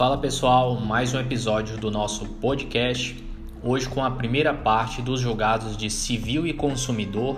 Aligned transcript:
Fala 0.00 0.16
pessoal, 0.16 0.80
mais 0.80 1.12
um 1.12 1.20
episódio 1.20 1.76
do 1.76 1.90
nosso 1.90 2.24
podcast. 2.24 3.22
Hoje 3.62 3.86
com 3.86 4.02
a 4.02 4.10
primeira 4.10 4.54
parte 4.54 5.02
dos 5.02 5.20
julgados 5.20 5.76
de 5.76 5.90
civil 5.90 6.46
e 6.46 6.54
consumidor 6.54 7.36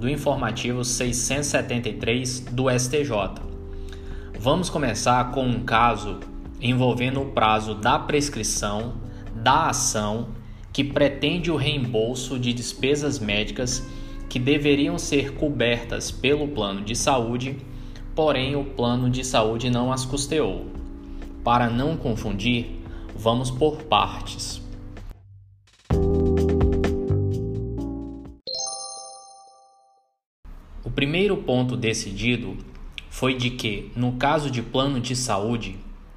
do 0.00 0.10
informativo 0.10 0.84
673 0.84 2.40
do 2.40 2.68
STJ. 2.68 3.40
Vamos 4.36 4.68
começar 4.68 5.30
com 5.30 5.46
um 5.46 5.62
caso 5.62 6.18
envolvendo 6.60 7.22
o 7.22 7.26
prazo 7.26 7.72
da 7.72 8.00
prescrição 8.00 8.94
da 9.36 9.68
ação 9.68 10.30
que 10.72 10.82
pretende 10.82 11.52
o 11.52 11.56
reembolso 11.56 12.36
de 12.36 12.52
despesas 12.52 13.20
médicas 13.20 13.88
que 14.28 14.40
deveriam 14.40 14.98
ser 14.98 15.34
cobertas 15.34 16.10
pelo 16.10 16.48
plano 16.48 16.80
de 16.80 16.96
saúde, 16.96 17.58
porém 18.12 18.56
o 18.56 18.64
plano 18.64 19.08
de 19.08 19.22
saúde 19.22 19.70
não 19.70 19.92
as 19.92 20.04
custeou. 20.04 20.81
Para 21.44 21.68
não 21.68 21.96
confundir, 21.96 22.80
vamos 23.16 23.50
por 23.50 23.82
partes. 23.82 24.62
O 30.84 30.90
primeiro 30.94 31.36
ponto 31.38 31.76
decidido 31.76 32.56
foi 33.10 33.34
de 33.34 33.50
que, 33.50 33.90
no 33.96 34.12
caso 34.12 34.50
de 34.50 34.62
plano 34.62 35.00
de 35.00 35.16
saúde, 35.16 35.76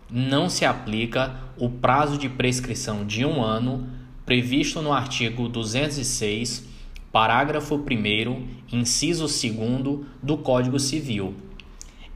não 0.10 0.48
se 0.48 0.64
aplica 0.64 1.40
o 1.58 1.70
prazo 1.70 2.18
de 2.18 2.30
prescrição 2.30 3.04
de 3.04 3.26
um 3.26 3.44
ano 3.44 3.90
previsto 4.26 4.82
no 4.82 4.94
artigo 4.94 5.50
206 5.50 6.68
parágrafo 7.12 7.76
1, 7.76 8.48
inciso 8.72 9.24
2 9.24 10.06
do 10.22 10.38
Código 10.38 10.78
Civil. 10.78 11.34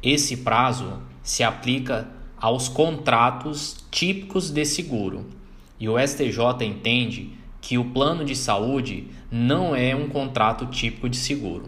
Esse 0.03 0.38
prazo 0.38 1.01
se 1.23 1.41
aplica 1.41 2.19
aos 2.39 2.67
contratos 2.67 3.85
típicos 3.91 4.49
de 4.49 4.65
seguro, 4.65 5.25
e 5.79 5.87
o 5.87 5.97
STJ 5.99 6.65
entende 6.65 7.33
que 7.61 7.77
o 7.77 7.85
plano 7.91 8.23
de 8.23 8.35
saúde 8.35 9.07
não 9.31 9.75
é 9.75 9.95
um 9.95 10.09
contrato 10.09 10.65
típico 10.67 11.09
de 11.09 11.17
seguro. 11.17 11.65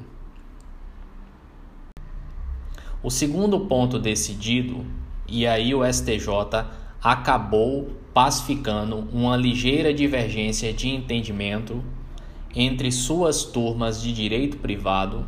O 3.04 3.10
segundo 3.10 3.60
ponto 3.62 3.98
decidido, 4.00 4.86
e 5.28 5.48
aí 5.48 5.74
o 5.74 5.84
STJ 5.84 6.28
acabou 7.02 7.92
pacificando 8.14 9.08
uma 9.12 9.36
ligeira 9.36 9.94
divergência 9.94 10.72
de 10.72 10.90
entendimento 10.90 11.84
entre 12.54 12.92
suas 12.92 13.44
turmas 13.44 14.02
de 14.02 14.14
direito 14.14 14.58
privado 14.58 15.26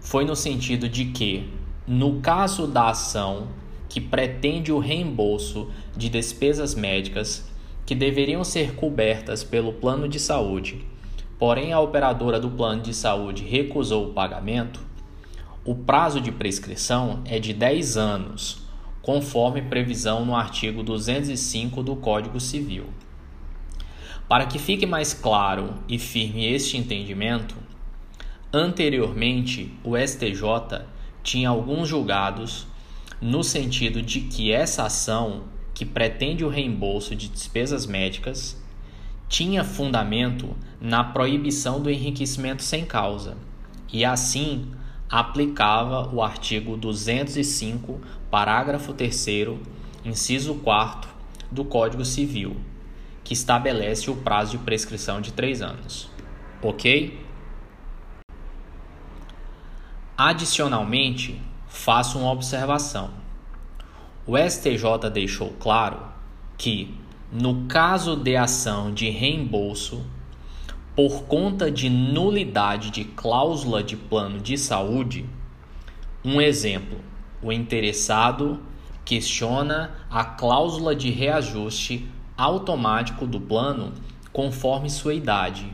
foi 0.00 0.24
no 0.24 0.34
sentido 0.34 0.88
de 0.88 1.06
que, 1.06 1.48
no 1.86 2.20
caso 2.20 2.66
da 2.66 2.88
ação 2.88 3.48
que 3.90 4.00
pretende 4.00 4.72
o 4.72 4.78
reembolso 4.78 5.68
de 5.96 6.08
despesas 6.08 6.76
médicas 6.76 7.50
que 7.84 7.94
deveriam 7.94 8.44
ser 8.44 8.76
cobertas 8.76 9.42
pelo 9.42 9.72
plano 9.72 10.08
de 10.08 10.20
saúde, 10.20 10.86
porém 11.36 11.72
a 11.72 11.80
operadora 11.80 12.38
do 12.38 12.48
plano 12.48 12.82
de 12.82 12.94
saúde 12.94 13.44
recusou 13.44 14.06
o 14.06 14.12
pagamento, 14.12 14.80
o 15.64 15.74
prazo 15.74 16.20
de 16.20 16.30
prescrição 16.30 17.20
é 17.24 17.40
de 17.40 17.52
10 17.52 17.96
anos, 17.96 18.62
conforme 19.02 19.60
previsão 19.60 20.24
no 20.24 20.36
artigo 20.36 20.84
205 20.84 21.82
do 21.82 21.96
Código 21.96 22.38
Civil. 22.38 22.84
Para 24.28 24.46
que 24.46 24.60
fique 24.60 24.86
mais 24.86 25.12
claro 25.12 25.74
e 25.88 25.98
firme 25.98 26.46
este 26.46 26.76
entendimento, 26.76 27.56
anteriormente 28.52 29.74
o 29.82 29.96
STJ 29.96 30.84
tinha 31.24 31.48
alguns 31.48 31.88
julgados 31.88 32.69
no 33.20 33.44
sentido 33.44 34.00
de 34.00 34.22
que 34.22 34.52
essa 34.52 34.84
ação, 34.84 35.44
que 35.74 35.84
pretende 35.84 36.44
o 36.44 36.48
reembolso 36.48 37.14
de 37.14 37.28
despesas 37.28 37.86
médicas, 37.86 38.60
tinha 39.28 39.62
fundamento 39.62 40.56
na 40.80 41.04
proibição 41.04 41.80
do 41.80 41.90
enriquecimento 41.90 42.62
sem 42.62 42.84
causa 42.84 43.36
e 43.92 44.04
assim 44.04 44.72
aplicava 45.08 46.12
o 46.14 46.22
artigo 46.22 46.76
205, 46.76 48.00
parágrafo 48.30 48.92
3, 48.92 49.26
inciso 50.04 50.54
4 50.54 51.10
do 51.50 51.64
Código 51.64 52.04
Civil 52.04 52.56
que 53.30 53.34
estabelece 53.34 54.10
o 54.10 54.16
prazo 54.16 54.52
de 54.52 54.58
prescrição 54.58 55.20
de 55.20 55.32
três 55.32 55.62
anos. 55.62 56.10
Ok? 56.60 57.24
Adicionalmente, 60.16 61.40
faço 61.70 62.18
uma 62.18 62.32
observação. 62.32 63.10
O 64.26 64.36
STJ 64.36 65.08
deixou 65.10 65.50
claro 65.60 65.98
que, 66.58 66.94
no 67.32 67.66
caso 67.66 68.16
de 68.16 68.36
ação 68.36 68.92
de 68.92 69.08
reembolso, 69.08 70.04
por 70.96 71.22
conta 71.22 71.70
de 71.70 71.88
nulidade 71.88 72.90
de 72.90 73.04
cláusula 73.04 73.82
de 73.82 73.96
plano 73.96 74.40
de 74.40 74.58
saúde, 74.58 75.24
um 76.24 76.40
exemplo, 76.40 76.98
o 77.40 77.52
interessado 77.52 78.60
questiona 79.04 79.92
a 80.10 80.24
cláusula 80.24 80.94
de 80.94 81.10
reajuste 81.10 82.06
automático 82.36 83.26
do 83.26 83.40
plano 83.40 83.92
conforme 84.32 84.90
sua 84.90 85.14
idade, 85.14 85.72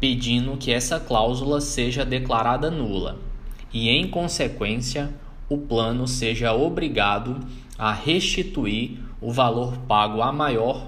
pedindo 0.00 0.56
que 0.56 0.72
essa 0.72 0.98
cláusula 0.98 1.60
seja 1.60 2.04
declarada 2.04 2.70
nula 2.70 3.29
e, 3.72 3.88
em 3.88 4.08
consequência, 4.08 5.12
o 5.48 5.58
plano 5.58 6.06
seja 6.06 6.52
obrigado 6.52 7.40
a 7.78 7.92
restituir 7.92 8.98
o 9.20 9.32
valor 9.32 9.76
pago 9.88 10.22
a 10.22 10.32
maior 10.32 10.86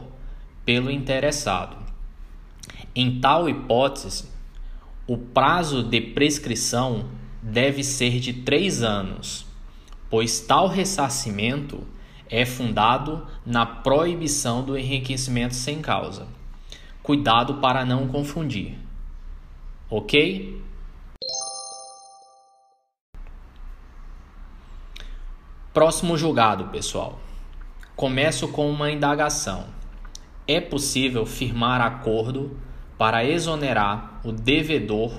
pelo 0.64 0.90
interessado. 0.90 1.76
Em 2.94 3.20
tal 3.20 3.48
hipótese, 3.48 4.30
o 5.06 5.16
prazo 5.16 5.82
de 5.82 6.00
prescrição 6.00 7.06
deve 7.42 7.82
ser 7.82 8.20
de 8.20 8.32
três 8.32 8.82
anos, 8.82 9.46
pois 10.08 10.40
tal 10.40 10.68
ressarcimento 10.68 11.86
é 12.30 12.46
fundado 12.46 13.26
na 13.44 13.66
proibição 13.66 14.64
do 14.64 14.78
enriquecimento 14.78 15.54
sem 15.54 15.82
causa. 15.82 16.26
Cuidado 17.02 17.54
para 17.54 17.84
não 17.84 18.06
confundir. 18.06 18.78
Ok? 19.90 20.62
Próximo 25.72 26.18
julgado, 26.18 26.66
pessoal. 26.66 27.18
Começo 27.96 28.48
com 28.48 28.70
uma 28.70 28.90
indagação. 28.90 29.66
É 30.46 30.60
possível 30.60 31.24
firmar 31.24 31.80
acordo 31.80 32.56
para 32.98 33.24
exonerar 33.24 34.20
o 34.22 34.32
devedor 34.32 35.12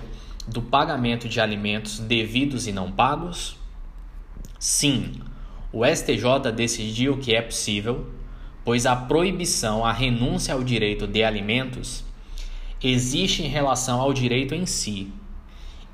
do 0.48 0.62
pagamento 0.62 1.28
de 1.28 1.42
alimentos 1.42 2.00
devidos 2.00 2.68
e 2.68 2.72
não 2.72 2.92
pagos? 2.92 3.58
Sim 4.60 5.22
o 5.74 5.84
STJ 5.84 6.52
decidiu 6.56 7.18
que 7.18 7.34
é 7.34 7.42
possível, 7.42 8.06
pois 8.64 8.86
a 8.86 8.96
proibição 8.96 9.84
à 9.84 9.92
renúncia 9.92 10.54
ao 10.54 10.64
direito 10.64 11.08
de 11.08 11.24
alimentos 11.24 12.04
existe 12.82 13.42
em 13.42 13.48
relação 13.48 14.00
ao 14.00 14.14
direito 14.14 14.54
em 14.54 14.68
si 14.68 15.12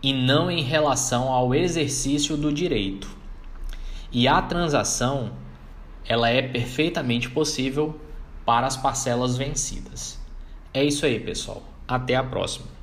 e 0.03 0.11
não 0.11 0.51
em 0.51 0.61
relação 0.61 1.31
ao 1.31 1.55
exercício 1.55 2.35
do 2.35 2.51
direito. 2.51 3.18
E 4.11 4.27
a 4.27 4.41
transação 4.41 5.31
ela 6.05 6.29
é 6.29 6.41
perfeitamente 6.41 7.29
possível 7.29 7.99
para 8.45 8.65
as 8.65 8.75
parcelas 8.75 9.37
vencidas. 9.37 10.19
É 10.73 10.83
isso 10.83 11.05
aí, 11.05 11.19
pessoal. 11.19 11.61
Até 11.87 12.15
a 12.15 12.23
próxima. 12.23 12.78